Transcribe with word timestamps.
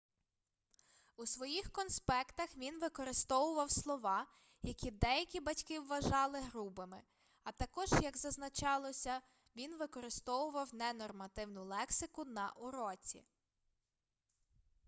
у 1.15 1.25
своїх 1.25 1.71
конспектах 1.71 2.55
він 2.57 2.79
використовував 2.79 3.71
слова 3.71 4.27
які 4.63 4.91
деякі 4.91 5.39
батьки 5.39 5.79
вважали 5.79 6.39
грубими 6.39 7.01
а 7.43 7.51
також 7.51 7.89
як 8.01 8.17
зазначалося 8.17 9.21
він 9.55 9.77
використовував 9.77 10.75
ненормативну 10.75 11.65
лексику 11.65 12.25
на 12.25 12.49
уроці 12.51 13.23